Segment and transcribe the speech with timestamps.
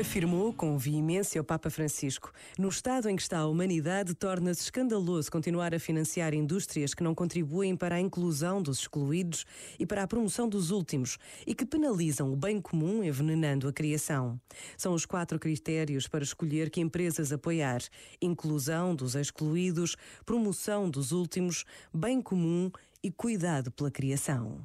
[0.00, 2.32] Afirmou com veemência o Papa Francisco.
[2.58, 7.14] No estado em que está a humanidade, torna-se escandaloso continuar a financiar indústrias que não
[7.14, 9.44] contribuem para a inclusão dos excluídos
[9.78, 14.40] e para a promoção dos últimos e que penalizam o bem comum envenenando a criação.
[14.74, 17.82] São os quatro critérios para escolher que empresas apoiar:
[18.22, 22.70] inclusão dos excluídos, promoção dos últimos, bem comum
[23.02, 24.64] e cuidado pela criação.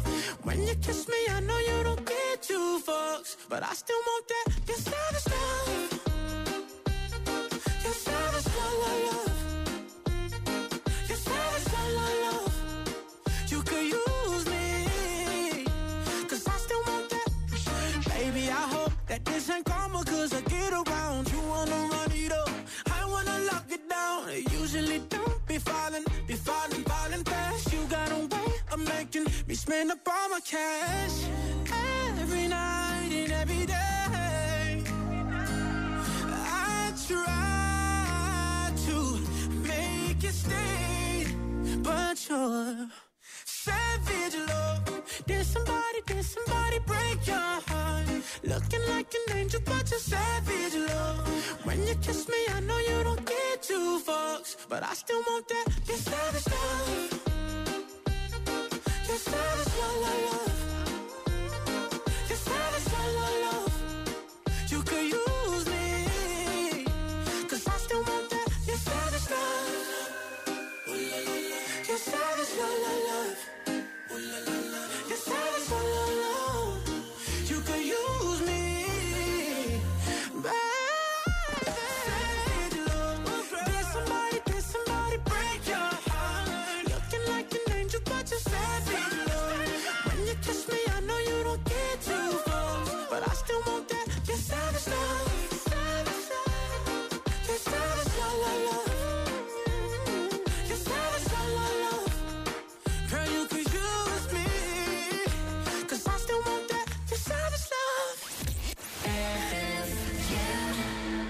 [0.51, 4.27] When you kiss me, I know you don't get two fucks, but I still want
[4.27, 4.45] that.
[4.67, 5.69] Your savage love.
[7.85, 9.31] Your savage love, love, love.
[11.07, 12.51] Your savage love, love, love.
[13.47, 15.65] You could use me,
[16.27, 17.29] cause I still want that.
[18.09, 21.31] Baby, I hope that this ain't karma, cause I get around.
[21.31, 22.49] You wanna run it up,
[22.91, 24.27] I wanna lock it down.
[24.61, 27.71] Usually don't be falling, be falling, falling fast.
[27.71, 31.25] You got a way of making me spend up my cash.
[32.21, 34.83] Every night and every day.
[36.25, 38.95] I try to
[39.67, 41.25] make you stay,
[41.83, 42.87] but you're
[43.43, 45.01] savage love.
[45.27, 48.07] Did somebody, did somebody break your heart?
[48.43, 51.27] Looking like an angel, but you're savage love.
[51.65, 55.47] When you kiss me, I know you don't get two fucks, but I still want
[55.49, 55.65] that.
[55.87, 57.17] Your savage love.
[59.07, 60.30] Your savage love,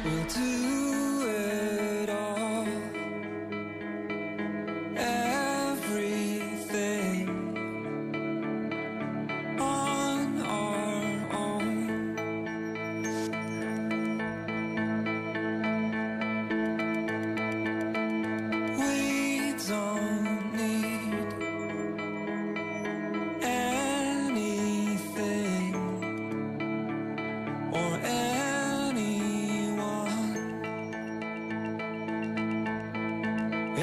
[0.04, 0.81] We'll do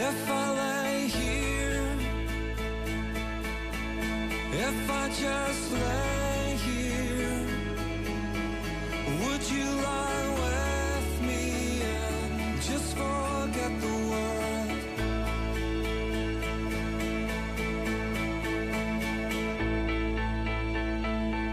[0.01, 1.91] If I lay here,
[4.53, 7.47] if I just lay here,
[9.21, 14.71] would you lie with me and just forget the world?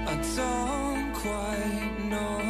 [0.07, 2.44] I don't quite know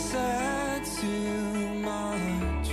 [0.00, 2.68] said too much.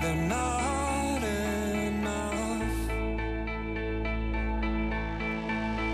[0.00, 2.78] They're not enough.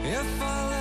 [0.04, 0.73] If I